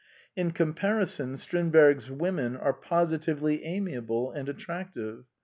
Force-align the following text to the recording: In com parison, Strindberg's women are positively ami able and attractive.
In 0.35 0.49
com 0.51 0.73
parison, 0.73 1.37
Strindberg's 1.37 2.09
women 2.09 2.57
are 2.57 2.73
positively 2.73 3.63
ami 3.63 3.93
able 3.93 4.31
and 4.31 4.49
attractive. 4.49 5.25